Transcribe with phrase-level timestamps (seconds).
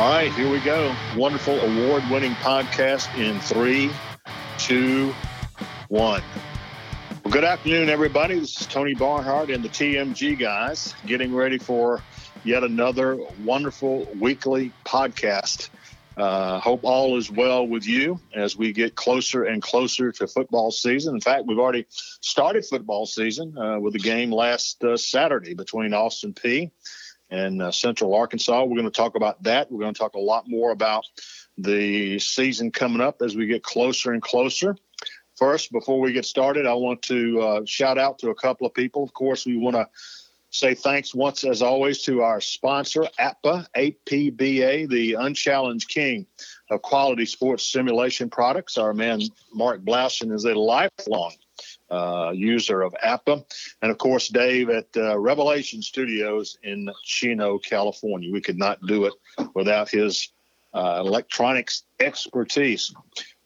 [0.00, 0.96] All right, here we go.
[1.14, 3.90] Wonderful award winning podcast in three,
[4.56, 5.14] two,
[5.88, 6.22] one.
[7.22, 8.40] Well, good afternoon, everybody.
[8.40, 12.02] This is Tony Barnhart and the TMG guys getting ready for
[12.44, 15.68] yet another wonderful weekly podcast.
[16.16, 20.70] Uh, hope all is well with you as we get closer and closer to football
[20.70, 21.14] season.
[21.14, 25.92] In fact, we've already started football season uh, with a game last uh, Saturday between
[25.92, 26.70] Austin Peay
[27.30, 28.64] and uh, Central Arkansas.
[28.64, 29.70] We're going to talk about that.
[29.70, 31.04] We're going to talk a lot more about
[31.58, 34.76] the season coming up as we get closer and closer.
[35.36, 38.74] First, before we get started, I want to uh, shout out to a couple of
[38.74, 39.02] people.
[39.02, 39.88] Of course, we want to
[40.50, 46.26] say thanks once, as always, to our sponsor, APBA, the unchallenged king
[46.70, 48.76] of quality sports simulation products.
[48.76, 49.22] Our man,
[49.54, 51.34] Mark Blaudschun, is a lifelong
[51.90, 53.44] uh, user of APBA.
[53.82, 58.32] And of course, Dave at uh, Revelation Studios in Chino, California.
[58.32, 59.14] We could not do it
[59.54, 60.32] without his
[60.74, 62.94] uh, electronics expertise.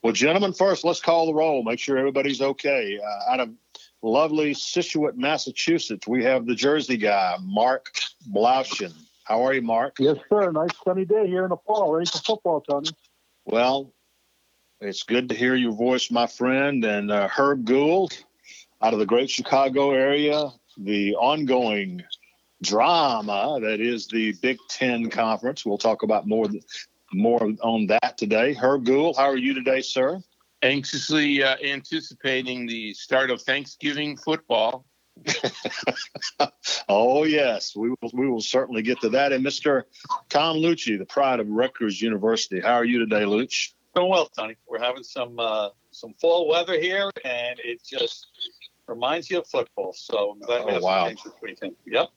[0.02, 2.98] Well, gentlemen, first, let's call the roll, make sure everybody's okay.
[2.98, 3.50] Uh, out of
[4.02, 7.90] lovely Scituate, Massachusetts, we have the Jersey guy, Mark
[8.30, 8.92] Blaudschun.
[9.24, 9.96] How are you, Mark?
[9.98, 10.52] Yes, sir.
[10.52, 11.94] Nice sunny day here in the fall.
[11.94, 12.90] Ready for football, Tony.
[13.46, 13.94] Well,
[14.84, 16.84] it's good to hear your voice, my friend.
[16.84, 18.16] And uh, Herb Gould,
[18.82, 22.02] out of the great Chicago area, the ongoing
[22.62, 25.64] drama that is the Big Ten Conference.
[25.64, 26.48] We'll talk about more
[27.12, 28.52] more on that today.
[28.52, 30.20] Herb Gould, how are you today, sir?
[30.62, 34.84] Anxiously uh, anticipating the start of Thanksgiving football.
[36.88, 38.10] oh yes, we will.
[38.12, 39.32] We will certainly get to that.
[39.32, 39.84] And Mr.
[40.28, 43.73] Tom Luicci, the pride of Rutgers University, how are you today, Luch?
[43.94, 44.56] Doing well, Tony.
[44.68, 48.26] We're having some uh, some fall weather here, and it just
[48.88, 49.92] reminds you of football.
[49.96, 50.98] So I'm glad we Oh, have wow.
[51.04, 51.76] some games this weekend.
[51.86, 52.08] Yep.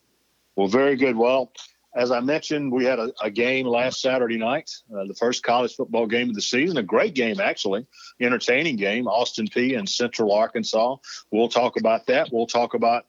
[0.56, 1.16] Well, very good.
[1.16, 1.52] Well,
[1.96, 5.76] as I mentioned, we had a, a game last Saturday night, uh, the first college
[5.76, 6.78] football game of the season.
[6.78, 7.86] A great game, actually,
[8.20, 9.08] entertaining game.
[9.08, 10.96] Austin Peay and Central Arkansas.
[11.32, 12.30] We'll talk about that.
[12.32, 13.06] We'll talk about.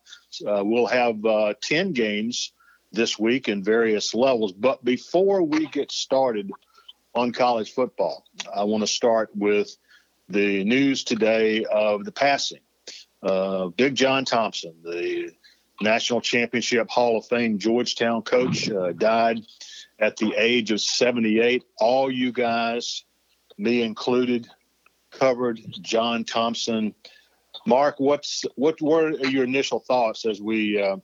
[0.46, 2.52] Uh, we'll have uh, ten games
[2.92, 4.52] this week in various levels.
[4.52, 6.50] But before we get started
[7.18, 8.24] on college football,
[8.54, 9.76] I want to start with
[10.28, 12.60] the news today of the passing
[13.22, 15.32] of Big John Thompson, the
[15.80, 19.40] National Championship Hall of Fame Georgetown coach, uh, died
[19.98, 21.64] at the age of 78.
[21.78, 23.04] All you guys,
[23.56, 24.46] me included,
[25.10, 26.94] covered John Thompson.
[27.66, 30.96] Mark, what's what were your initial thoughts as we, uh,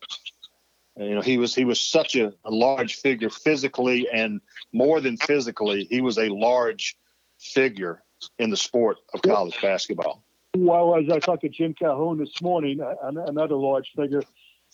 [0.96, 4.40] you know, he was he was such a, a large figure physically and
[4.72, 6.96] more than physically, he was a large
[7.38, 8.02] figure
[8.38, 10.22] in the sport of college basketball.
[10.56, 14.22] Well, as I talked to Jim Calhoun this morning, another large figure,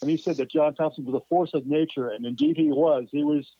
[0.02, 3.08] and he said that John Thompson was a force of nature, and indeed he was.
[3.10, 3.50] He was,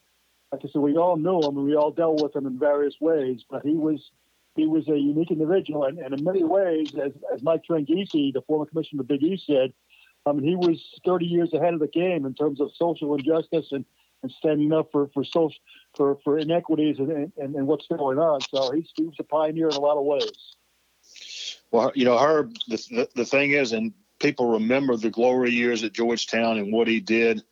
[0.52, 2.94] like I said, we all knew him and we all dealt with him in various
[3.00, 4.10] ways, but he was
[4.56, 8.42] he was a unique individual, and, and in many ways, as, as Mike Tranghese, the
[8.46, 9.72] former commissioner of the Big East, said,
[10.26, 13.68] I mean, he was 30 years ahead of the game in terms of social injustice
[13.72, 13.84] and,
[14.22, 15.58] and standing up for for social
[15.96, 18.40] for, for inequities and, and, and what's going on.
[18.42, 20.56] So he's, he was a pioneer in a lot of ways.
[21.70, 25.82] Well, you know, Herb, the, the, the thing is, and people remember the glory years
[25.82, 27.42] at Georgetown and what he did.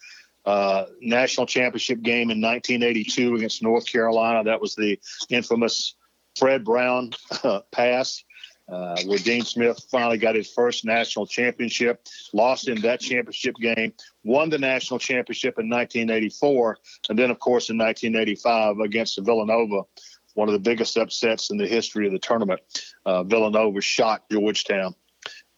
[0.45, 4.45] Uh, national championship game in 1982 against North Carolina.
[4.45, 5.95] That was the infamous
[6.39, 7.11] Fred Brown
[7.43, 8.25] uh, pass,
[8.69, 13.93] uh, where Dean Smith finally got his first national championship, lost in that championship game,
[14.25, 16.79] won the national championship in 1984,
[17.09, 19.83] and then, of course, in 1985 against Villanova,
[20.35, 22.61] one of the biggest upsets in the history of the tournament.
[23.05, 24.95] Uh, Villanova shot Georgetown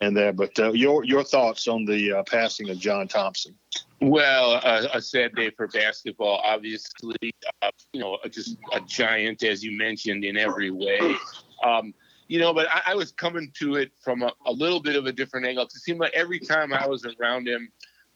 [0.01, 0.33] and there.
[0.33, 3.55] But uh, your your thoughts on the uh, passing of John Thompson?
[4.01, 7.33] Well, uh, a sad day for basketball, obviously.
[7.61, 11.15] Uh, you know, just a giant, as you mentioned, in every way.
[11.63, 11.93] Um,
[12.31, 15.07] you know, but I, I was coming to it from a, a little bit of
[15.07, 15.65] a different angle.
[15.65, 17.73] It seemed like every time I was around him,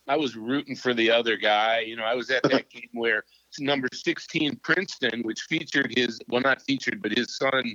[0.06, 1.80] I was rooting for the other guy.
[1.80, 3.24] You know, I was at that game where
[3.58, 7.74] number 16 Princeton, which featured his well, not featured, but his son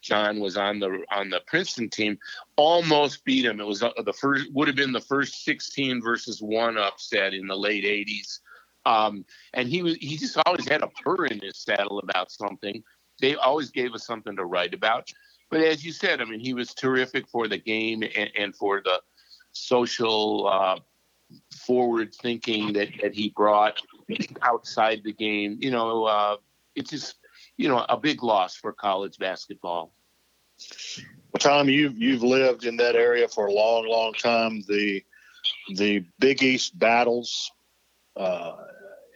[0.00, 2.18] John was on the on the Princeton team,
[2.56, 3.60] almost beat him.
[3.60, 7.46] It was uh, the first would have been the first 16 versus one upset in
[7.46, 8.40] the late 80s.
[8.86, 9.22] Um,
[9.52, 12.82] and he was he just always had a purr in his saddle about something.
[13.20, 15.12] They always gave us something to write about.
[15.50, 18.82] But as you said, I mean, he was terrific for the game and, and for
[18.84, 19.00] the
[19.52, 20.78] social uh,
[21.54, 23.80] forward thinking that, that he brought
[24.42, 25.58] outside the game.
[25.60, 26.36] You know, uh,
[26.74, 27.16] it's just
[27.56, 29.92] you know a big loss for college basketball.
[31.32, 34.62] Well, Tom, you've you've lived in that area for a long, long time.
[34.68, 35.02] The
[35.74, 37.50] the Big East battles
[38.16, 38.52] uh,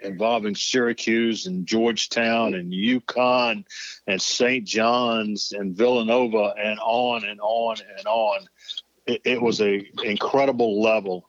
[0.05, 3.65] involving Syracuse and Georgetown and UConn
[4.07, 4.65] and St.
[4.67, 8.47] John's and Villanova and on and on and on.
[9.07, 11.29] It, it was a incredible level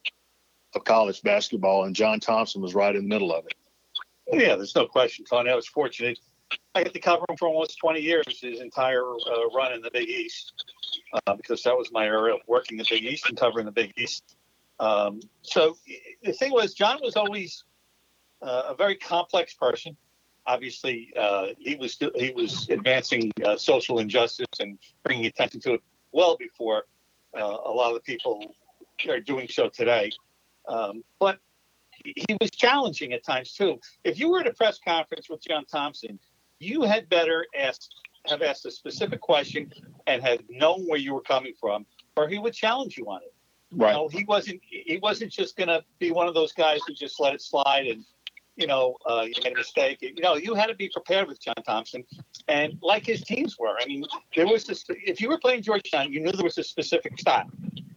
[0.75, 3.53] of college basketball, and John Thompson was right in the middle of it.
[4.31, 5.49] Yeah, there's no question, Tony.
[5.49, 6.19] I was fortunate.
[6.75, 9.91] I got to cover him for almost 20 years, his entire uh, run in the
[9.91, 10.53] Big East,
[11.13, 13.93] uh, because that was my area of working the Big East and covering the Big
[13.97, 14.35] East.
[14.79, 15.77] Um, so
[16.23, 17.63] the thing was, John was always
[18.43, 19.95] uh, a very complex person.
[20.45, 25.81] Obviously, uh, he was he was advancing uh, social injustice and bringing attention to it
[26.11, 26.83] well before
[27.35, 28.53] uh, a lot of the people
[29.07, 30.11] are doing so today.
[30.67, 31.39] Um, but
[32.03, 33.79] he was challenging at times too.
[34.03, 36.19] If you were at a press conference with John Thompson,
[36.59, 37.89] you had better ask
[38.27, 39.71] have asked a specific question
[40.07, 41.85] and had known where you were coming from,
[42.15, 43.33] or he would challenge you on it.
[43.75, 43.89] Right.
[43.89, 46.93] You know, he wasn't he wasn't just going to be one of those guys who
[46.93, 48.05] just let it slide and
[48.55, 49.99] you know uh, you made a mistake.
[50.01, 52.03] You know, you had to be prepared with John Thompson,
[52.47, 53.75] and like his teams were.
[53.81, 54.05] I mean,
[54.35, 54.85] there was this.
[54.89, 57.49] If you were playing Georgetown, you knew there was a specific style.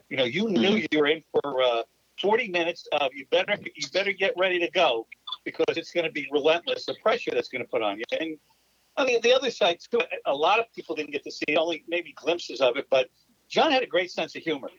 [0.09, 0.87] You know, you knew Mm-hmm.
[0.91, 1.83] you were in for uh,
[2.21, 5.07] 40 minutes of you better you better get ready to go
[5.45, 8.05] because it's going to be relentless the pressure that's going to put on you.
[8.19, 8.39] And
[8.97, 10.01] I mean, the other side too.
[10.25, 13.09] A lot of people didn't get to see only maybe glimpses of it, but
[13.49, 14.71] John had a great sense of humor.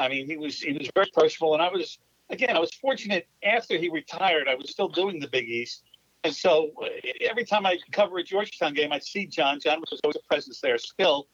[0.00, 1.98] I mean, he was he was very personable, and I was
[2.32, 4.48] again I was fortunate after he retired.
[4.48, 5.84] I was still doing the Big East,
[6.24, 6.86] and so uh,
[7.20, 9.60] every time I cover a Georgetown game, I'd see John.
[9.60, 11.28] John was always a presence there still,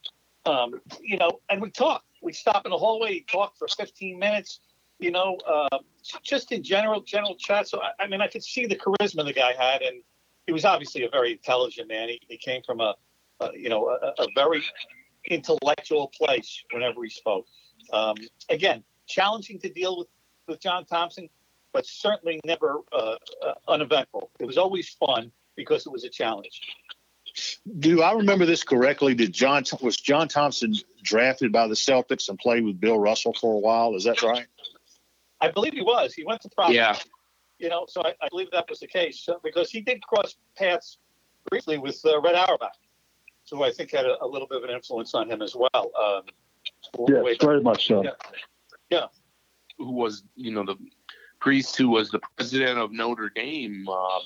[0.45, 2.05] um, you know, and we talk.
[2.21, 4.61] We stop in the hallway, talk for 15 minutes,
[4.99, 5.79] you know, uh,
[6.23, 7.69] just in general general chat.
[7.69, 10.03] So I, I mean, I could see the charisma the guy had, and
[10.47, 12.09] he was obviously a very intelligent man.
[12.09, 12.95] He, he came from a,
[13.41, 14.63] a you know a, a very
[15.27, 17.47] intellectual place whenever he spoke.
[17.93, 18.17] Um,
[18.49, 20.09] again, challenging to deal with
[20.49, 21.29] with John Thompson,
[21.73, 23.17] but certainly never uh,
[23.47, 24.31] uh, uneventful.
[24.41, 26.61] It was always fun because it was a challenge.
[27.79, 29.15] Do I remember this correctly?
[29.15, 33.55] Did John was John Thompson drafted by the Celtics and played with Bill Russell for
[33.55, 33.95] a while?
[33.95, 34.47] Is that right?
[35.41, 36.15] I believe he was.
[36.15, 36.77] He went to Providence.
[36.77, 36.97] Yeah.
[37.59, 40.37] You know, so I, I believe that was the case so, because he did cross
[40.57, 40.99] paths
[41.51, 42.73] briefly with uh, Red Auerbach,
[43.51, 45.93] who I think had a, a little bit of an influence on him as well.
[46.01, 46.23] Um,
[47.09, 48.05] Yes, wait, very much so.
[48.91, 49.07] Yeah.
[49.79, 50.77] Who was you know the
[51.41, 54.21] priest who was the president of Notre Dame uh,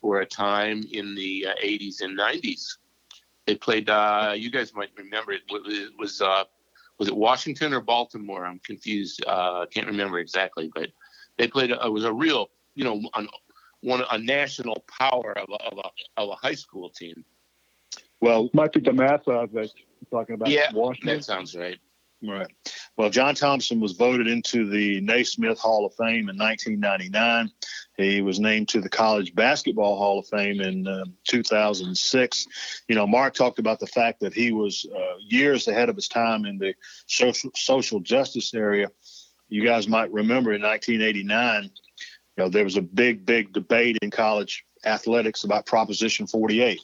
[0.00, 2.76] for a time in the uh, 80s and 90s.
[3.46, 3.90] They played.
[3.90, 5.42] Uh, you guys might remember it.
[5.48, 6.44] It was uh,
[6.98, 8.44] was it Washington or Baltimore?
[8.46, 9.24] I'm confused.
[9.26, 10.90] Uh, can't remember exactly, but
[11.38, 11.70] they played.
[11.70, 13.28] It was a real you know an,
[13.80, 17.24] one a national power of a, of a of a high school team.
[18.20, 19.72] Well, Might be DeMatha of it.
[20.10, 21.16] Talking about Yeah, Washington.
[21.16, 21.78] That sounds right.
[22.22, 22.48] Right.
[22.98, 27.50] Well, John Thompson was voted into the Naismith Hall of Fame in 1999.
[27.96, 32.46] He was named to the College Basketball Hall of Fame in uh, 2006.
[32.88, 36.08] You know, Mark talked about the fact that he was uh, years ahead of his
[36.08, 36.74] time in the
[37.06, 38.88] social social justice area.
[39.48, 41.70] You guys might remember in 1989, you
[42.36, 46.80] know, there was a big, big debate in college athletics about Proposition 48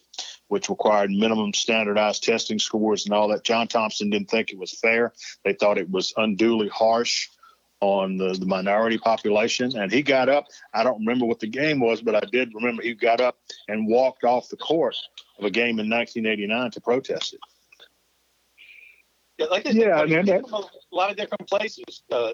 [0.48, 3.44] which required minimum standardized testing scores and all that.
[3.44, 5.12] John Thompson didn't think it was fair.
[5.44, 7.28] They thought it was unduly harsh
[7.81, 9.76] on the, the minority population.
[9.76, 10.46] And he got up.
[10.72, 13.38] I don't remember what the game was, but I did remember he got up
[13.69, 14.96] and walked off the court
[15.38, 17.41] of a game in 1989 to protest it.
[19.38, 22.03] Yeah, like Yeah, said, he and that- from a lot of different places.
[22.10, 22.32] Uh, uh,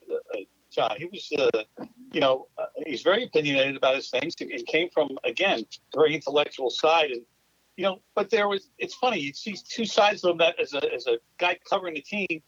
[0.71, 1.65] John, he was, uh,
[2.13, 6.71] you know, uh, he's very opinionated about his things and came from again very intellectual
[6.71, 7.11] side.
[7.11, 7.23] And
[7.77, 8.69] you know, but there was.
[8.79, 9.19] It's funny.
[9.21, 10.39] You see two sides of him.
[10.39, 12.43] That as a as a guy covering the team,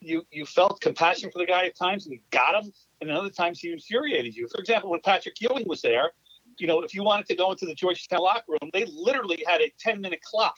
[0.00, 3.16] you you felt compassion for the guy at times, and you got him, and then
[3.16, 4.48] other times he infuriated you.
[4.48, 6.12] For example, when Patrick Ewing was there,
[6.58, 9.60] you know, if you wanted to go into the Georgetown locker room, they literally had
[9.60, 10.56] a ten minute clock.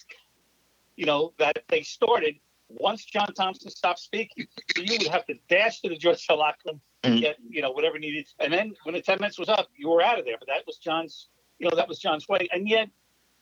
[0.97, 2.37] You know that they started
[2.69, 6.59] once John Thompson stopped speaking, so you would have to dash to the Georgetown locker
[6.67, 7.21] room, Mhm.
[7.21, 10.03] get you know whatever needed, and then when the ten minutes was up, you were
[10.03, 10.37] out of there.
[10.39, 11.29] But that was John's,
[11.59, 12.49] you know, that was John's way.
[12.53, 12.91] And yet,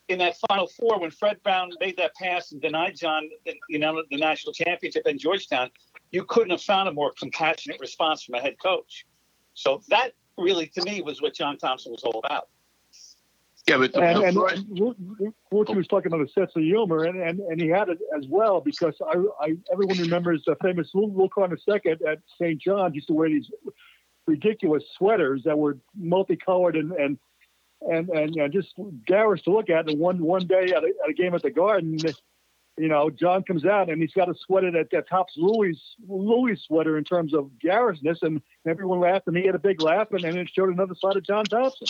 [0.08, 3.28] in that Final Four, when Fred Brown made that pass and denied John,
[3.68, 5.70] you know, the national championship in Georgetown,
[6.10, 9.04] you couldn't have found a more compassionate response from a head coach.
[9.54, 12.48] So that really, to me, was what John Thompson was all about.
[13.68, 17.40] Yeah, but And, and the- Woodsy was talking about a sense of humor, and, and,
[17.40, 21.28] and he had it as well because I, I everyone remembers the famous Lou Lou
[21.28, 22.60] Carter second at St.
[22.60, 23.50] John's used to wear these
[24.26, 27.18] ridiculous sweaters that were multicolored and and
[27.80, 28.74] and and, and just
[29.06, 29.88] garish to look at.
[29.88, 31.98] And one one day at a, at a game at the Garden,
[32.78, 36.60] you know, John comes out and he's got a sweater that, that tops Louis Louis
[36.66, 40.24] sweater in terms of garishness, and everyone laughed, and he had a big laugh, and,
[40.24, 41.88] and it showed another side of John Thompson.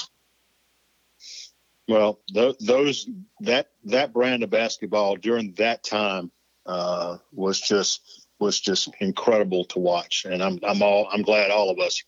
[1.89, 3.09] Well, th- those
[3.41, 6.31] that that brand of basketball during that time
[6.67, 11.71] uh, was just was just incredible to watch, and I'm I'm all I'm glad all
[11.71, 12.03] of us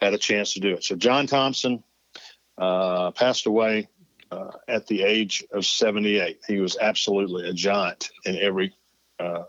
[0.00, 0.84] had a chance to do it.
[0.84, 1.84] So John Thompson
[2.58, 3.88] uh, passed away
[4.30, 6.40] uh, at the age of 78.
[6.46, 8.74] He was absolutely a giant in every
[9.18, 9.44] uh,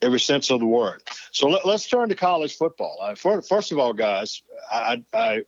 [0.00, 1.02] every sense of the word.
[1.30, 2.98] So let, us turn to college football.
[3.00, 5.44] Uh, for, first of all, guys, I, I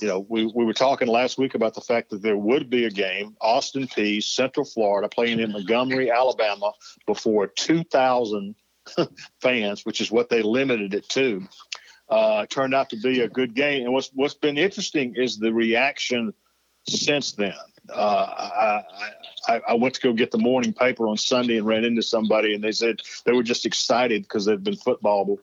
[0.00, 2.84] you know, we, we were talking last week about the fact that there would be
[2.84, 6.72] a game, Austin Peay, Central Florida, playing in Montgomery, Alabama,
[7.06, 8.54] before 2,000
[9.40, 11.46] fans, which is what they limited it to.
[12.10, 13.84] Uh, turned out to be a good game.
[13.84, 16.32] And what's what's been interesting is the reaction
[16.88, 17.54] since then.
[17.90, 18.82] Uh,
[19.46, 22.02] I, I, I, went to go get the morning paper on Sunday and ran into
[22.02, 25.38] somebody, and they said they were just excited because they've been football.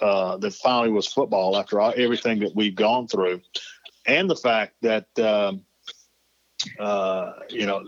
[0.00, 3.40] Uh, that finally was football after all, everything that we've gone through
[4.06, 5.64] and the fact that um,
[6.78, 7.84] uh, you know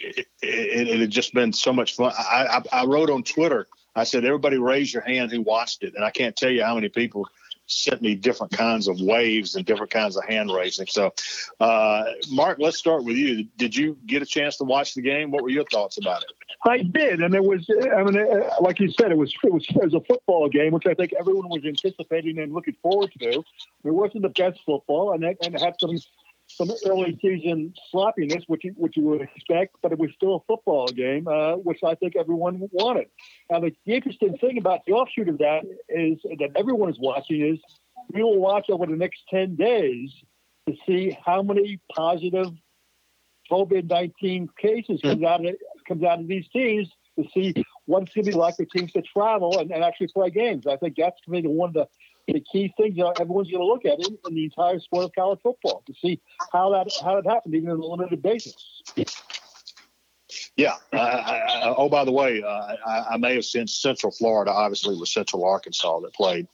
[0.00, 2.12] it, it, it, had just been so much fun.
[2.16, 3.66] I, I, I, wrote on Twitter.
[3.94, 6.74] I said, "Everybody, raise your hand who watched it," and I can't tell you how
[6.74, 7.28] many people
[7.66, 10.86] sent me different kinds of waves and different kinds of hand raising.
[10.86, 11.12] So,
[11.60, 13.44] uh, Mark, let's start with you.
[13.56, 15.30] Did you get a chance to watch the game?
[15.30, 16.30] What were your thoughts about it?
[16.64, 17.68] I did, and it was.
[17.70, 20.72] I mean, uh, like you said, it was it was, it was a football game,
[20.72, 23.42] which I think everyone was anticipating and looking forward to.
[23.84, 25.98] It wasn't the best football, and it, and it had some
[26.56, 30.40] some early season sloppiness, which you, which you would expect, but it was still a
[30.46, 33.08] football game, uh, which I think everyone wanted.
[33.50, 37.40] Now, the, the interesting thing about the offshoot of that is that everyone is watching
[37.40, 37.58] is
[38.12, 40.12] we will watch over the next ten days
[40.68, 42.50] to see how many positive
[43.50, 45.54] COVID nineteen cases comes out of
[45.86, 47.52] comes out of these teams to see
[47.84, 50.66] what it's going to be like for teams to travel and, and actually play games.
[50.66, 51.86] I think that's going to be one of the,
[52.26, 55.14] the key things that everyone's going to look at in, in the entire sport of
[55.14, 56.20] college football to see
[56.52, 58.82] how that how it happened, even on a limited basis.
[60.56, 60.76] Yeah.
[60.92, 64.50] I, I, oh, by the way, uh, I, I, may have seen Central Florida.
[64.50, 66.46] Obviously, with Central Arkansas that played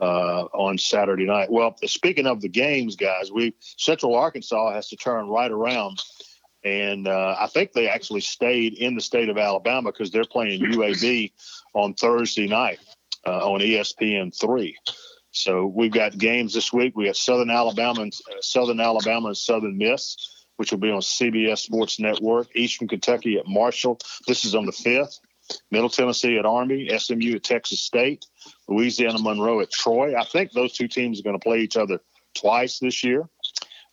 [0.00, 1.50] uh, on Saturday night.
[1.50, 6.02] Well, speaking of the games, guys, we Central Arkansas has to turn right around
[6.64, 10.60] and uh, I think they actually stayed in the state of Alabama because they're playing
[10.60, 11.32] UAB
[11.74, 12.80] on Thursday night
[13.26, 14.76] uh, on ESPN three.
[15.38, 16.96] So we've got games this week.
[16.96, 20.16] We got Southern Alabama and uh, Southern Alabama and Southern Miss,
[20.56, 22.48] which will be on CBS Sports Network.
[22.54, 23.98] Eastern Kentucky at Marshall.
[24.26, 25.20] This is on the fifth.
[25.70, 28.26] Middle Tennessee at Army, SMU at Texas State,
[28.68, 30.14] Louisiana Monroe at Troy.
[30.14, 32.00] I think those two teams are going to play each other
[32.34, 33.26] twice this year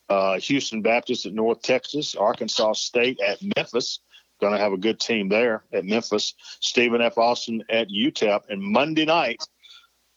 [0.10, 4.00] uh, Houston Baptist at North Texas, Arkansas State at Memphis.
[4.42, 6.34] Going to have a good team there at Memphis.
[6.60, 7.18] Stephen F.
[7.18, 8.42] Austin at UTEP.
[8.50, 9.42] And Monday night,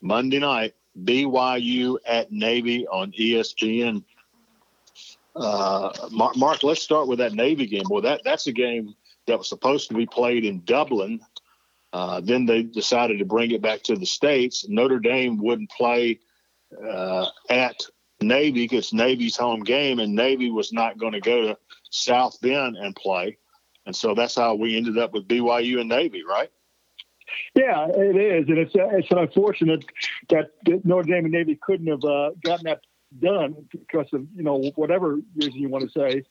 [0.03, 0.75] Monday night,
[1.05, 4.05] BYU at Navy on ESPN.
[5.35, 7.85] Uh, Mark, Mark, let's start with that Navy game.
[7.89, 8.95] Well, that that's a game
[9.27, 11.21] that was supposed to be played in Dublin.
[11.93, 14.69] Uh, then they decided to bring it back to the states.
[14.69, 16.21] Notre Dame wouldn't play
[16.85, 17.81] uh, at
[18.21, 21.59] Navy because Navy's home game, and Navy was not going to go to
[21.91, 23.39] South Bend and play,
[23.87, 26.51] and so that's how we ended up with BYU and Navy, right?
[27.55, 29.85] Yeah, it is, and it's uh, it's unfortunate
[30.31, 30.51] that
[30.85, 32.81] Notre Dame and Navy couldn't have uh, gotten that
[33.19, 36.23] done because of you know whatever reason you want to say,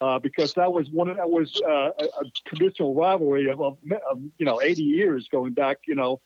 [0.00, 3.78] uh, because that was one of, that was uh, a, a, traditional rivalry of, of,
[4.10, 5.78] of, you know 80 years going back.
[5.86, 6.20] You know,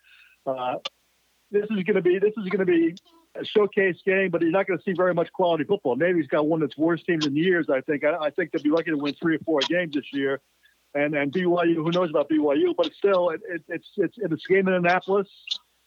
[0.46, 0.76] uh,
[1.50, 2.96] this is going to be this is going to be
[3.36, 5.96] a showcase game, but you're not going to see very much quality football.
[5.96, 8.04] Navy's got one of its worst teams in years, I think.
[8.04, 10.40] I, I think they'll be lucky to win three or four games this year.
[10.94, 12.74] And and BYU, who knows about BYU?
[12.76, 15.28] But still, it, it, it's it's it's a game in Annapolis,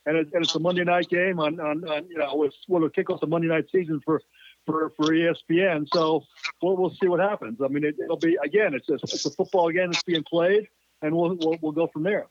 [0.06, 2.88] and, it, and it's a Monday night game on on, on you know with will
[2.90, 4.22] kick off the Monday night season for
[4.66, 5.88] for for ESPN.
[5.92, 6.24] So
[6.62, 7.60] we'll we'll see what happens.
[7.64, 10.68] I mean, it, will be again, it's a, it's a football game that's being played,
[11.02, 12.28] and we'll we'll, we'll go from there.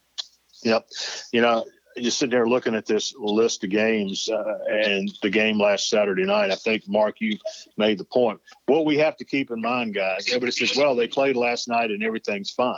[0.62, 0.88] Yep,
[1.32, 1.64] you know,
[1.98, 6.24] just sitting there looking at this list of games uh, and the game last Saturday
[6.24, 7.38] night, I think Mark, you
[7.76, 8.40] made the point.
[8.66, 11.90] What we have to keep in mind, guys, everybody says, "Well, they played last night
[11.90, 12.76] and everything's fine."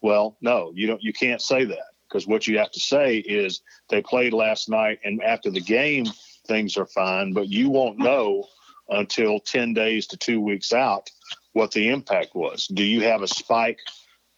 [0.00, 1.02] Well, no, you don't.
[1.02, 4.98] You can't say that because what you have to say is they played last night
[5.04, 6.06] and after the game
[6.46, 8.44] things are fine, but you won't know
[8.88, 11.10] until 10 days to two weeks out
[11.52, 12.66] what the impact was.
[12.66, 13.80] Do you have a spike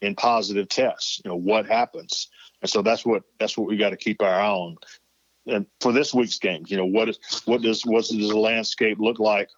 [0.00, 1.20] in positive tests?
[1.24, 2.28] You know what happens?
[2.62, 4.76] And so that's what that's what we got to keep our eye on.
[5.46, 8.98] And for this week's game, you know, what is what does what does the landscape
[8.98, 9.48] look like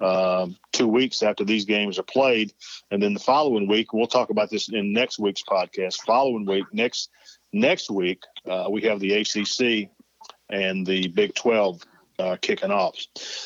[0.00, 2.52] um, two weeks after these games are played,
[2.90, 6.00] and then the following week we'll talk about this in next week's podcast.
[6.06, 7.10] Following week, next
[7.52, 9.90] next week uh, we have the ACC
[10.48, 11.82] and the Big 12
[12.18, 12.96] uh, kicking off.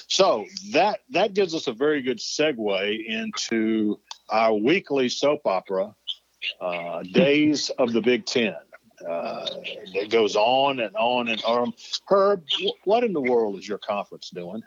[0.08, 5.94] So that that gives us a very good segue into our weekly soap opera,
[6.60, 8.54] uh, Days of the Big Ten.
[9.06, 11.72] Uh, it goes on and on and on.
[12.08, 12.44] Herb,
[12.84, 14.62] what in the world is your conference doing?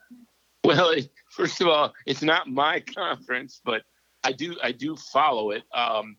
[0.63, 0.95] Well,
[1.29, 3.83] first of all, it's not my conference, but
[4.23, 5.63] I do I do follow it.
[5.73, 6.17] Um,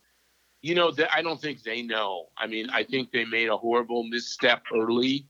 [0.60, 2.26] you know, I don't think they know.
[2.38, 5.26] I mean, I think they made a horrible misstep early.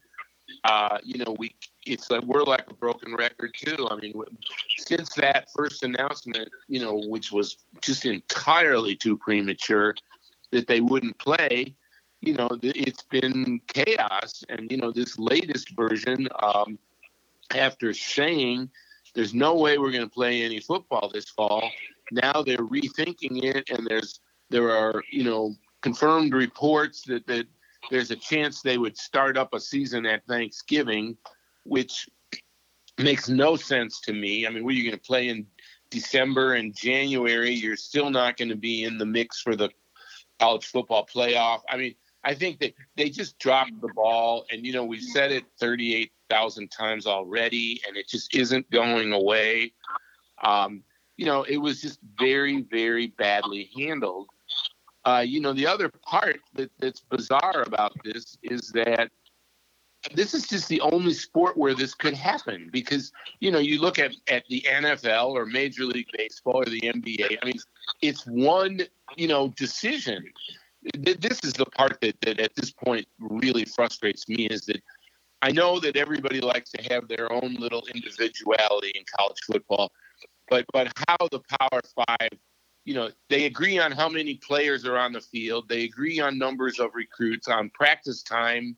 [0.63, 3.87] Uh, you know, we it's like we're like a broken record too.
[3.89, 4.13] I mean,
[4.77, 9.95] since that first announcement, you know, which was just entirely too premature,
[10.51, 11.75] that they wouldn't play.
[12.25, 16.79] You know, it's been chaos, and you know, this latest version, um,
[17.53, 18.69] after saying
[19.13, 21.69] there's no way we're going to play any football this fall,
[22.11, 27.45] now they're rethinking it, and there's there are you know confirmed reports that that
[27.91, 31.15] there's a chance they would start up a season at Thanksgiving
[31.65, 32.07] which
[32.97, 34.47] makes no sense to me.
[34.47, 35.45] I mean, what are you going to play in
[35.89, 37.51] December and January?
[37.51, 39.69] You're still not going to be in the mix for the
[40.39, 41.61] college football playoff.
[41.69, 45.31] I mean, I think that they just dropped the ball, and you know we've said
[45.31, 49.73] it 38,000 times already, and it just isn't going away.
[50.43, 50.83] Um,
[51.17, 54.27] you know, it was just very, very badly handled.
[55.05, 59.11] Uh, you know, the other part that, that's bizarre about this is that
[60.13, 63.97] this is just the only sport where this could happen because you know you look
[63.97, 67.37] at at the NFL or Major League Baseball or the NBA.
[67.41, 67.59] I mean,
[68.01, 68.81] it's one
[69.15, 70.23] you know decision.
[70.93, 74.81] This is the part that, that at this point really frustrates me is that
[75.41, 79.91] I know that everybody likes to have their own little individuality in college football,
[80.49, 82.29] but but how the Power Five,
[82.83, 86.37] you know, they agree on how many players are on the field, they agree on
[86.37, 88.75] numbers of recruits, on practice time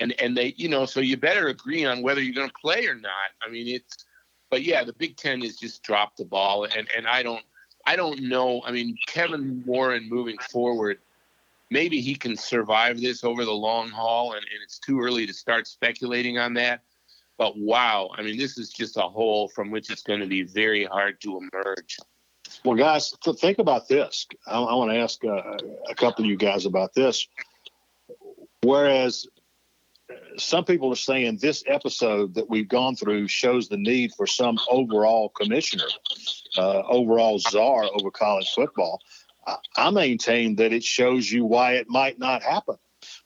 [0.00, 2.86] and and they you know so you better agree on whether you're going to play
[2.86, 3.30] or not.
[3.44, 4.04] I mean it's
[4.50, 7.44] but yeah, the Big Ten has just dropped the ball, and and I don't
[7.86, 8.62] I don't know.
[8.64, 10.98] I mean Kevin Warren moving forward.
[11.70, 15.34] Maybe he can survive this over the long haul, and, and it's too early to
[15.34, 16.82] start speculating on that.
[17.36, 20.42] But wow, I mean, this is just a hole from which it's going to be
[20.42, 21.98] very hard to emerge.
[22.64, 24.26] Well, guys, think about this.
[24.46, 25.56] I, I want to ask uh,
[25.88, 27.28] a couple of you guys about this.
[28.62, 29.26] Whereas
[30.36, 34.58] some people are saying this episode that we've gone through shows the need for some
[34.68, 35.84] overall commissioner,
[36.56, 39.00] uh, overall czar over college football.
[39.76, 42.76] I, maintain that it shows you why it might not happen.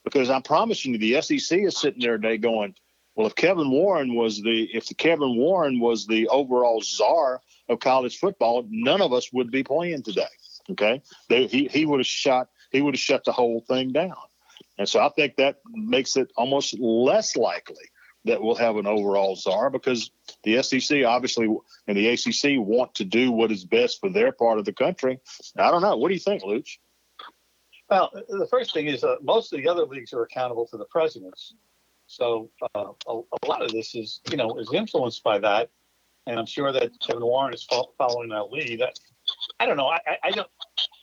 [0.05, 2.75] Because I'm promising you, the SEC is sitting there today going,
[3.15, 7.81] well, if Kevin Warren was the if the Kevin Warren was the overall czar of
[7.81, 10.27] college football, none of us would be playing today.
[10.71, 14.17] Okay, they, he he would have shot he would have shut the whole thing down.
[14.79, 17.85] And so I think that makes it almost less likely
[18.25, 20.11] that we'll have an overall czar because
[20.45, 21.47] the SEC obviously
[21.87, 25.19] and the ACC want to do what is best for their part of the country.
[25.57, 25.97] I don't know.
[25.97, 26.79] What do you think, Luch?
[27.91, 30.87] Well, the first thing is uh, most of the other leagues are accountable to the
[30.87, 31.55] presidents.
[32.07, 35.71] So uh, a, a, lot of this is, you know, is influenced by that.
[36.27, 37.67] And I'm sure that Kevin Warren is
[37.99, 38.83] following that lead.
[38.83, 38.93] I,
[39.61, 39.89] I don't know.
[39.89, 40.49] I, I, don't.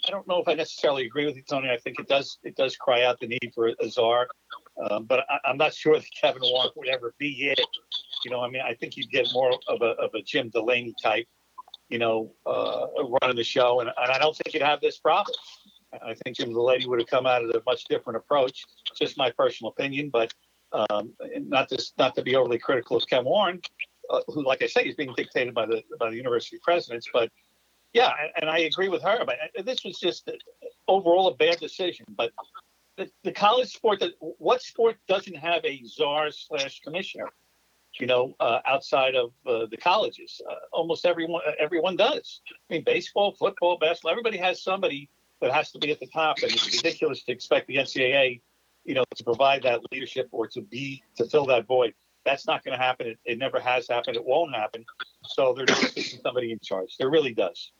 [0.07, 1.69] I don't know if I necessarily agree with you, Tony.
[1.69, 4.27] I think it does it does cry out the need for a czar,
[4.89, 7.59] um, but I, am not sure that Kevin Warren would ever be it.
[8.25, 10.93] You know, I mean, I think you'd get more of a of a Jim Delaney
[11.01, 11.27] type,
[11.89, 12.87] you know, uh,
[13.21, 15.35] running the show, and, and I don't think you'd have this problem.
[16.05, 18.63] I think Jim Delaney would have come out at a much different approach.
[18.95, 20.31] Just my personal opinion, but
[20.71, 23.61] um, not to not to be overly critical of Kevin Warren,
[24.09, 27.29] uh, who, like I say, is being dictated by the by the university presidents, but
[27.93, 29.25] yeah, and I agree with her.
[29.25, 30.29] But this was just
[30.87, 32.05] overall a bad decision.
[32.15, 32.31] But
[32.99, 37.29] the, the college sport, that what sport doesn't have a czar slash commissioner?
[37.99, 42.41] You know, uh, outside of uh, the colleges, uh, almost everyone everyone does.
[42.69, 45.09] I mean, baseball, football, basketball, everybody has somebody
[45.41, 48.41] that has to be at the top, and it's ridiculous to expect the NCAA,
[48.85, 51.95] you know, to provide that leadership or to be to fill that void.
[52.25, 53.07] That's not going to happen.
[53.07, 54.17] It, it, never has happened.
[54.17, 54.85] It won't happen.
[55.23, 56.95] So there needs to be somebody in charge.
[56.97, 57.71] There really does.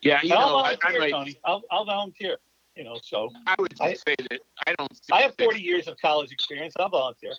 [0.00, 1.40] Yeah, you I'll know, volunteer, I, I might, Tony.
[1.44, 2.36] I'll, I'll volunteer.
[2.76, 4.90] You know, so I would I, say that I don't.
[5.12, 6.74] I have 40 years of college experience.
[6.78, 7.34] I'll volunteer.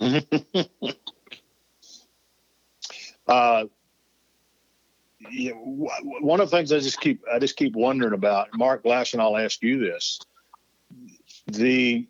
[3.28, 3.64] uh,
[5.30, 9.12] yeah, one of the things I just keep I just keep wondering about, Mark Glass,
[9.12, 10.18] and I'll ask you this:
[11.46, 12.06] the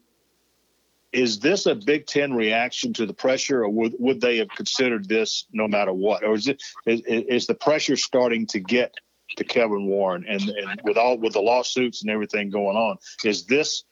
[1.12, 5.09] is this a Big Ten reaction to the pressure, or would, would they have considered
[5.09, 8.94] this no matter what, or is it is, is the pressure starting to get
[9.37, 13.47] to Kevin Warren, and, and with all with the lawsuits and everything going on, is
[13.47, 13.85] this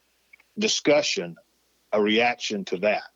[0.59, 1.37] discussion
[1.93, 3.11] a reaction to that?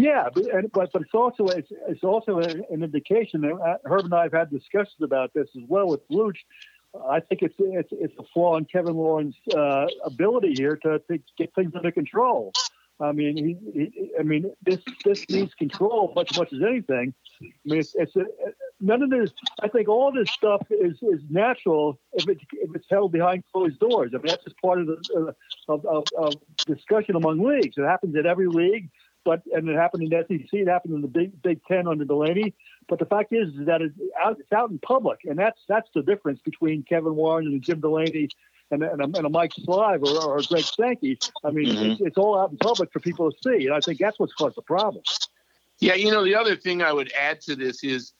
[0.00, 3.44] Yeah, but but, it's also it's, it's also an, an indication.
[3.44, 6.36] And uh, Herb and I have had discussions about this as well with Luch.
[7.08, 11.18] I think it's it's it's a flaw in Kevin Warren's uh, ability here to, to
[11.38, 12.52] get things under control.
[13.00, 17.14] I mean, he, he, I mean, this this needs control much much as anything.
[17.42, 18.24] I mean, it's, it's a,
[18.84, 19.30] none of this.
[19.62, 23.78] I think all this stuff is is natural if it if it's held behind closed
[23.78, 24.12] doors.
[24.14, 26.34] I mean, that's just part of the uh, of, of, of
[26.66, 27.76] discussion among leagues.
[27.76, 28.90] It happens at every league,
[29.24, 30.48] but and it happened in the SEC.
[30.52, 32.54] It happened in the Big Big Ten under Delaney.
[32.88, 35.88] But the fact is, is that it's out, it's out in public, and that's that's
[35.94, 38.28] the difference between Kevin Warren and Jim Delaney
[38.70, 41.18] and, and, a, and a Mike Slive or, or Greg Sankey.
[41.44, 41.90] I mean, mm-hmm.
[41.92, 44.32] it's, it's, all out in public for people to see, and I think that's what's
[44.34, 45.02] caused the problem.
[45.80, 48.12] Yeah, you know, the other thing I would add to this is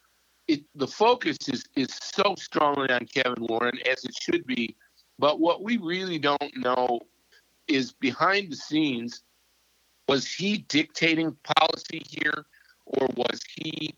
[0.48, 4.76] it, the focus is is so strongly on Kevin Warren as it should be,
[5.18, 7.00] but what we really don't know
[7.68, 9.22] is behind the scenes.
[10.06, 12.44] Was he dictating policy here,
[12.84, 13.94] or was he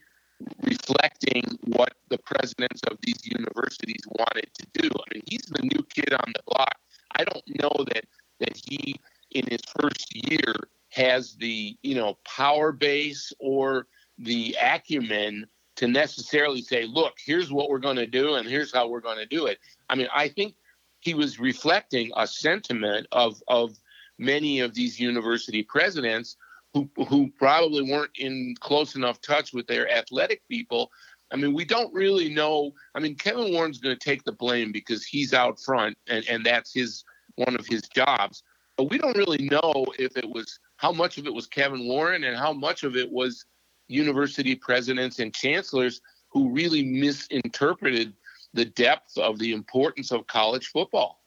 [0.62, 4.88] reflecting what the presidents of these universities wanted to do.
[4.88, 6.76] I mean, he's the new kid on the block.
[7.16, 8.04] I don't know that
[8.40, 8.96] that he
[9.30, 10.54] in his first year
[10.90, 13.86] has the you know power base or
[14.18, 18.88] the acumen to necessarily say, look, here's what we're going to do and here's how
[18.88, 19.58] we're going to do it.
[19.88, 20.54] I mean, I think
[21.00, 23.78] he was reflecting a sentiment of of
[24.18, 26.36] many of these university presidents
[26.72, 30.90] who who probably weren't in close enough touch with their athletic people.
[31.30, 32.72] I mean, we don't really know.
[32.94, 36.44] I mean, Kevin Warren's going to take the blame because he's out front, and and
[36.44, 37.04] that's his
[37.36, 38.42] one of his jobs.
[38.76, 42.24] But we don't really know if it was how much of it was Kevin Warren
[42.24, 43.44] and how much of it was
[43.88, 48.12] university presidents and chancellors who really misinterpreted
[48.54, 51.22] the depth of the importance of college football.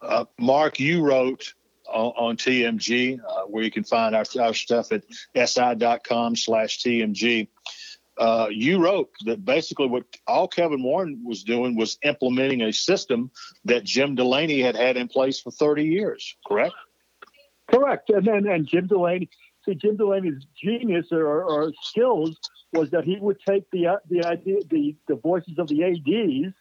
[0.00, 1.54] Uh, Mark, you wrote
[1.88, 5.02] on, on TMG, uh, where you can find our, our stuff at
[5.48, 7.48] si.com slash TMG.
[8.16, 13.30] Uh, you wrote that basically what all Kevin Warren was doing was implementing a system
[13.64, 16.74] that Jim Delaney had had in place for 30 years, correct?
[17.70, 18.10] Correct.
[18.10, 19.28] And then and Jim Delaney,
[19.68, 22.38] see, Jim Delaney's genius or, or skills
[22.72, 26.54] was that he would take the uh, the idea the, the voices of the ads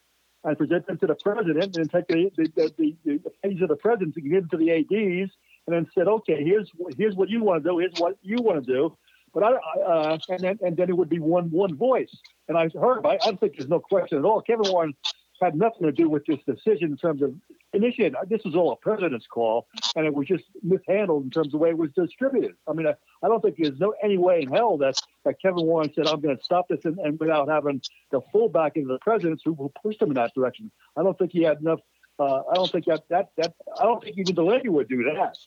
[0.43, 3.70] and present them to the president, and take the the, the, the, the page of
[3.70, 5.32] the president and give them to the ads,
[5.67, 8.63] and then said, okay, here's here's what you want to do, here's what you want
[8.65, 8.98] to do,
[9.34, 9.50] but I,
[9.82, 12.15] uh, and then and then it would be one one voice.
[12.48, 14.41] And I heard, I, I think there's no question at all.
[14.41, 14.93] Kevin Warren
[15.41, 17.34] had nothing to do with this decision in terms of
[17.73, 18.15] initiating.
[18.28, 21.58] This was all a president's call, and it was just mishandled in terms of the
[21.58, 22.56] way it was distributed.
[22.67, 24.95] I mean, I, I don't think there's no any way in hell that,
[25.26, 28.50] that Kevin Warren said, "I'm going to stop this," and, and, without having the full
[28.50, 30.71] backing of the presidents who, who pushed him in that direction.
[30.95, 31.80] I don't think he had enough.
[32.19, 35.38] Uh, I don't think that that that I don't think even Delaney would do that.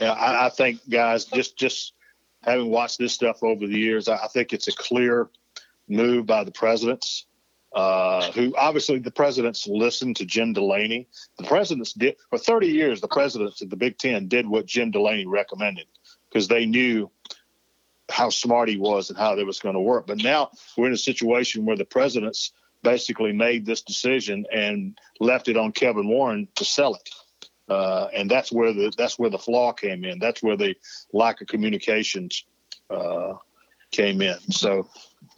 [0.00, 1.94] Yeah, I, I think guys, just just
[2.42, 5.28] having watched this stuff over the years, I, I think it's a clear
[5.88, 7.26] move by the presidents
[7.74, 11.08] uh, who obviously the presidents listened to Jim Delaney.
[11.38, 13.00] The presidents did for 30 years.
[13.00, 15.86] The presidents of the Big Ten did what Jim Delaney recommended
[16.28, 17.10] because they knew
[18.08, 20.06] how smart he was and how it was going to work.
[20.06, 25.48] But now we're in a situation where the presidents basically made this decision and left
[25.48, 27.10] it on Kevin Warren to sell it.
[27.68, 30.18] Uh, and that's where the that's where the flaw came in.
[30.18, 30.76] That's where the
[31.12, 32.44] lack of communications
[32.90, 33.34] uh,
[33.90, 34.38] came in.
[34.50, 34.86] So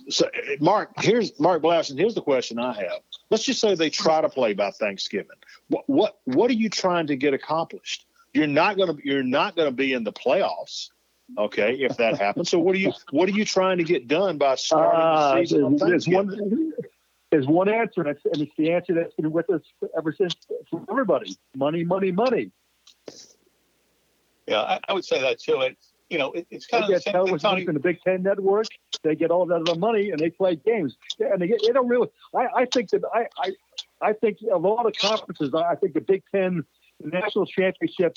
[0.09, 0.29] so,
[0.61, 1.99] Mark, here's Mark Blaudschun.
[1.99, 3.01] Here's the question I have.
[3.31, 5.37] Let's just say they try to play by Thanksgiving.
[5.69, 8.07] What what what are you trying to get accomplished?
[8.33, 10.91] You're not gonna you're not gonna be in the playoffs.
[11.37, 12.51] Okay, if that happens.
[12.51, 15.41] So what are you what are you trying to get done by starting uh, the
[15.41, 15.65] season?
[15.65, 16.73] On there's one
[17.31, 19.63] there's one answer, and it's, and it's the answer that's been with us
[19.97, 20.37] ever since
[20.71, 21.37] for everybody.
[21.57, 22.53] Money, money, money.
[24.47, 25.61] Yeah, I, I would say that too.
[25.63, 28.67] It's you know, it, it's kind they of get television in the Big Ten network.
[29.03, 30.97] They get all that other money and they play games.
[31.19, 32.09] And they, get, they don't really.
[32.35, 33.53] I, I think that I, I
[34.01, 35.53] I think a lot of conferences.
[35.55, 36.65] I think the Big Ten
[37.01, 38.17] national championship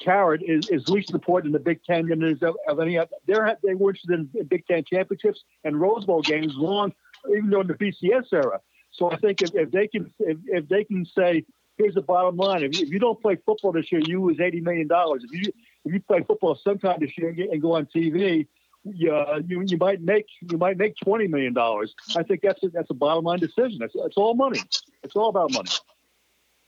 [0.00, 3.10] carrot is, is least important in the Big Ten than is of, of any other.
[3.26, 6.92] They're they were interested in, in Big Ten championships and Rose Bowl games long,
[7.30, 8.60] even during the BCS era.
[8.90, 11.44] So I think if, if they can if, if they can say
[11.76, 14.40] here's the bottom line: if you, if you don't play football this year, you lose
[14.40, 15.24] eighty million dollars.
[15.24, 15.52] If you
[15.84, 18.46] if you play football sometime this year and go on TV,
[18.84, 21.94] you, uh, you, you might make you might make twenty million dollars.
[22.16, 23.82] I think that's a, that's a bottom line decision.
[23.82, 24.60] It's, it's all money.
[25.02, 25.70] It's all about money.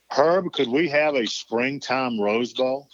[0.09, 2.89] Herb, could we have a springtime Rose Bowl?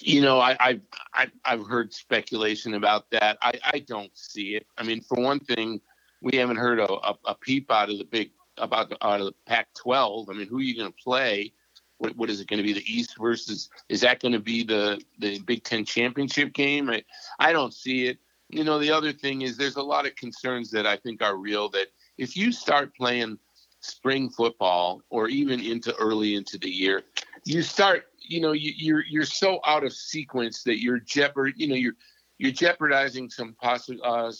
[0.00, 0.80] You know, I, I,
[1.14, 3.38] I I've heard speculation about that.
[3.40, 4.66] I, I don't see it.
[4.76, 5.80] I mean, for one thing,
[6.20, 9.26] we haven't heard a, a, a peep out of the big about the, out of
[9.26, 10.30] the Pac-12.
[10.30, 11.52] I mean, who are you going to play?
[11.98, 12.72] What, what is it going to be?
[12.72, 16.90] The East versus is that going to be the the Big Ten championship game?
[16.90, 17.04] I,
[17.38, 18.18] I don't see it.
[18.48, 21.36] you know, the other thing is there's a lot of concerns that I think are
[21.36, 23.38] real that if you start playing
[23.80, 27.02] spring football or even into early into the year,
[27.44, 31.68] you start, you know, you, you're you're so out of sequence that you're jeopard, you
[31.68, 31.96] know, you're
[32.38, 34.32] you're jeopardizing some possible uh,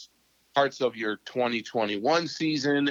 [0.54, 2.90] parts of your 2021 season.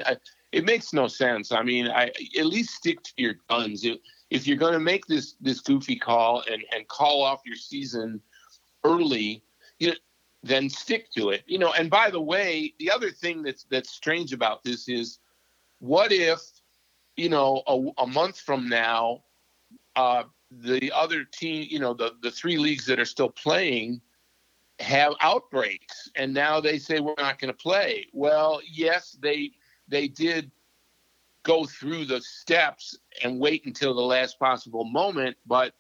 [0.52, 1.52] It makes no sense.
[1.52, 3.86] I mean, I at least stick to your guns.
[4.34, 8.20] If you're going to make this this goofy call and and call off your season
[8.84, 9.44] early,
[9.80, 9.96] you know,
[10.42, 11.44] then stick to it.
[11.46, 15.20] You know, and by the way, the other thing that's that's strange about this is
[15.80, 16.40] what if,
[17.16, 19.24] you know, a, a month from now,
[19.96, 24.02] uh, the other team, you know, the, the three leagues that are still playing
[24.80, 28.08] have outbreaks and now they say we're not going to play.
[28.12, 29.52] Well, yes, they
[29.88, 30.52] they did
[31.44, 35.74] go through the steps and wait until the last possible moment, but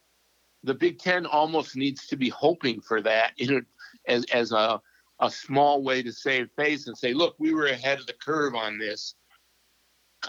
[0.63, 4.81] the Big Ten almost needs to be hoping for that in a, as, as a,
[5.19, 8.55] a small way to save face and say, look, we were ahead of the curve
[8.55, 9.15] on this.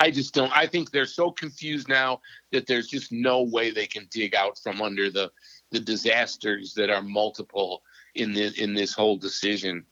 [0.00, 0.50] I just don't.
[0.56, 2.20] I think they're so confused now
[2.50, 5.30] that there's just no way they can dig out from under the
[5.70, 7.82] the disasters that are multiple
[8.16, 9.84] in in this whole decision.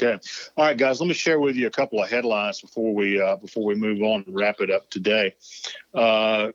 [0.00, 0.18] Okay.
[0.56, 1.00] All right, guys.
[1.00, 4.00] Let me share with you a couple of headlines before we uh, before we move
[4.02, 5.34] on and wrap it up today.
[5.94, 6.48] Uh,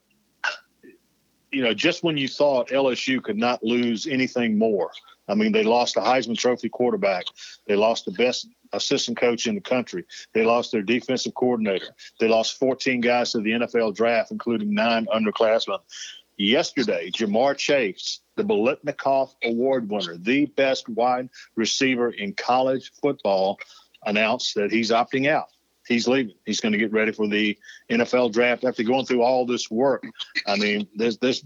[1.52, 4.92] you know, just when you thought LSU could not lose anything more,
[5.28, 7.26] I mean, they lost a Heisman Trophy quarterback.
[7.68, 10.06] They lost the best assistant coach in the country.
[10.34, 11.88] They lost their defensive coordinator.
[12.20, 15.80] They lost 14 guys to the NFL draft, including nine underclassmen.
[16.38, 23.60] Yesterday, Ja'Marr Chase, the Biletnikoff Award winner, the best wide receiver in college football,
[24.06, 25.48] announced that he's opting out.
[25.88, 26.36] He's leaving.
[26.46, 27.58] He's going to get ready for the
[27.90, 30.04] NFL draft after going through all this work.
[30.46, 31.44] I mean, there's this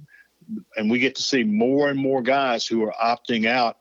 [0.76, 3.78] and we get to see more and more guys who are opting out.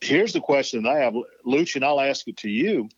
[0.00, 1.82] Here's the question I have, Lucian.
[1.82, 2.88] I'll ask it to you.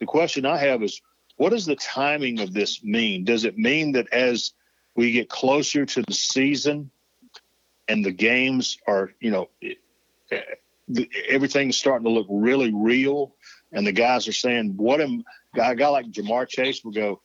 [0.00, 1.00] The question I have is,
[1.36, 3.24] what does the timing of this mean?
[3.24, 4.52] Does it mean that as
[4.98, 6.90] we get closer to the season
[7.86, 9.48] and the games are, you know,
[11.28, 13.34] everything's starting to look really real,
[13.72, 17.22] and the guys are saying, "What am?" A guy like Ja'Marr Chase will go,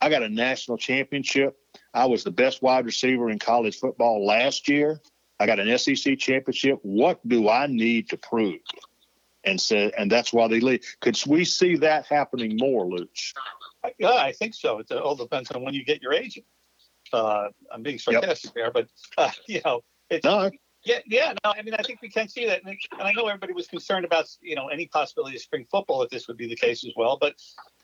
[0.00, 1.56] "I got a national championship
[1.94, 5.00] I was the best wide receiver in college football last year.
[5.38, 6.78] I got an SEC championship.
[6.82, 8.60] What do I need to prove?
[9.44, 10.84] And said, and that's why they leave.
[11.00, 13.34] Could we see that happening more, Luch?
[13.98, 14.78] Yeah, I think so.
[14.78, 16.46] It all depends on when you get your agent.
[17.12, 18.54] Uh, I'm being sarcastic yep.
[18.54, 20.50] there, but uh, you know, it's, no.
[20.84, 21.34] yeah, yeah.
[21.44, 24.04] No, I mean, I think we can see that, and I know everybody was concerned
[24.04, 26.92] about you know any possibility of spring football if this would be the case as
[26.96, 27.18] well.
[27.20, 27.34] But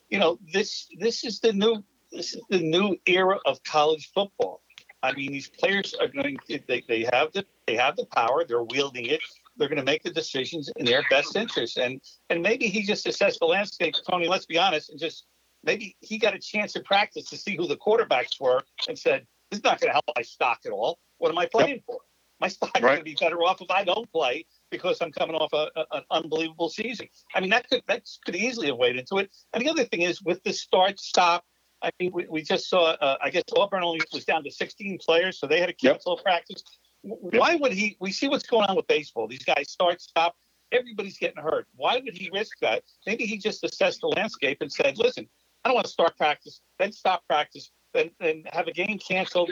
[0.08, 4.62] you know, this this is the new this is the new era of college football.
[5.02, 6.38] I mean, these players are going.
[6.48, 8.44] To, They, they have the they have the power.
[8.44, 9.20] They're wielding it.
[9.56, 11.76] They're going to make the decisions in their best interest.
[11.76, 14.28] And and maybe he just assessed the landscape, Tony.
[14.28, 15.26] Let's be honest, and just
[15.68, 19.26] maybe he got a chance in practice to see who the quarterbacks were and said,
[19.50, 20.98] "This is not going to help my stock at all.
[21.18, 21.84] What am I playing yep.
[21.86, 21.98] for?
[22.40, 22.82] My stock right.
[22.82, 25.84] going to be better off if I don't play because I'm coming off a, a,
[25.98, 27.08] an unbelievable season.
[27.34, 29.30] I mean, that could that could easily have weighed into it.
[29.52, 31.44] And the other thing is with the start stop
[31.82, 34.98] I mean, we, we just saw, uh, I guess Auburn only was down to 16
[34.98, 36.24] players, so they had to cancel yep.
[36.24, 36.62] practice.
[37.02, 37.96] Why would he?
[38.00, 39.28] We see what's going on with baseball.
[39.28, 40.36] These guys start, stop.
[40.72, 41.66] Everybody's getting hurt.
[41.76, 42.82] Why would he risk that?
[43.06, 45.28] Maybe he just assessed the landscape and said, listen,
[45.64, 49.50] I don't want to start practice, then stop practice, then, then have a game canceled.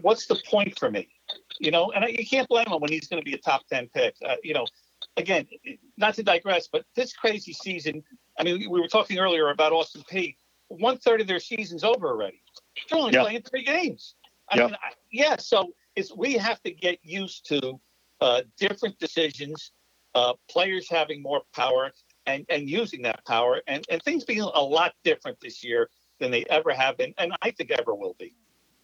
[0.00, 1.08] What's the point for me?
[1.60, 3.88] You know, and you can't blame him when he's going to be a top 10
[3.94, 4.14] pick.
[4.24, 4.66] Uh, you know,
[5.16, 5.46] again,
[5.96, 8.02] not to digress, but this crazy season,
[8.38, 10.36] I mean, we were talking earlier about Austin Peay
[10.68, 12.42] one third of their season's over already.
[12.90, 14.14] They're only playing three games.
[14.50, 15.36] I mean, I, yeah.
[15.38, 17.80] So it's we have to get used to
[18.20, 19.72] uh, different decisions,
[20.14, 21.92] uh, players having more power
[22.26, 26.30] and and using that power, and and things being a lot different this year than
[26.30, 28.34] they ever have been, and I think ever will be.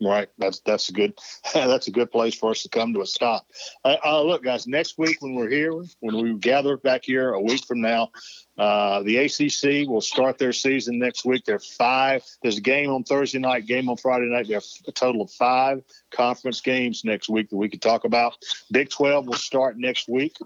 [0.02, 0.28] Right.
[0.38, 1.18] That's that's a good
[1.54, 3.46] that's a good place for us to come to a stop.
[3.84, 4.66] Uh, uh, look, guys.
[4.66, 8.10] Next week when we're here, when we gather back here a week from now,
[8.56, 11.44] uh, the ACC will start their season next week.
[11.44, 12.24] There are five.
[12.42, 14.48] There's a game on Thursday night, game on Friday night.
[14.48, 18.36] There's a total of five conference games next week that we could talk about.
[18.72, 20.36] Big 12 will start next week.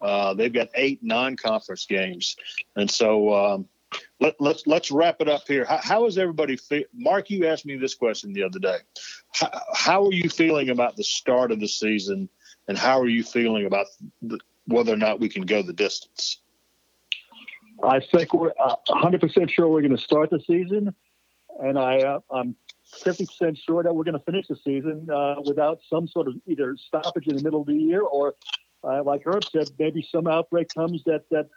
[0.00, 2.36] Uh, they've got eight non-conference games,
[2.74, 3.34] and so.
[3.34, 3.68] Um,
[4.20, 5.64] let, us let's, let's wrap it up here.
[5.64, 6.84] How, how is everybody feel?
[6.94, 8.78] Mark, you asked me this question the other day.
[9.32, 12.28] How, how, are you feeling about the start of the season,
[12.68, 13.86] and how are you feeling about
[14.22, 16.40] the, whether or not we can go the distance?
[17.82, 20.94] I think we're uh, 100% sure we're going to start the season,
[21.60, 22.56] and I uh, I'm
[23.04, 26.76] 50% sure that we're going to finish the season uh, without some sort of either
[26.76, 28.34] stoppage in the middle of the year or
[28.84, 31.48] uh, like Herb said, maybe some outbreak comes that that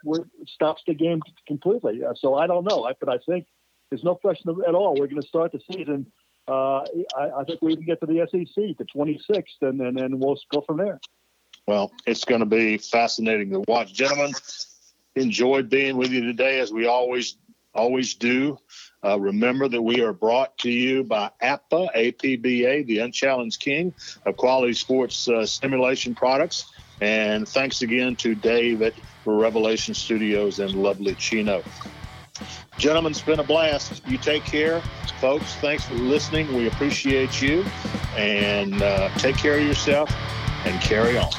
[0.46, 2.04] stops the game completely.
[2.04, 3.46] Uh, so I don't know, I, but I think
[3.90, 4.94] there's no question at all.
[4.94, 6.06] We're going to start the season.
[6.48, 6.84] Uh,
[7.16, 10.36] I, I, think we can get to the SEC, the 26th, and then and we'll
[10.52, 10.98] go from there.
[11.66, 14.32] Well, it's going to be fascinating to watch, gentlemen.
[15.16, 17.36] Enjoyed being with you today, as we always
[17.74, 18.58] always do.
[19.04, 23.94] Uh, remember that we are brought to you by APBA, APBA, the Unchallenged King
[24.26, 26.70] of Quality Sports uh, Simulation Products.
[27.00, 31.62] And thanks again to Dave at Revelation Studios in lovely Chino.
[32.78, 34.06] Gentlemen, it's been a blast.
[34.06, 34.80] You take care.
[35.20, 36.54] Folks, thanks for listening.
[36.54, 37.64] We appreciate you.
[38.16, 40.10] And uh, take care of yourself
[40.64, 41.30] and carry on.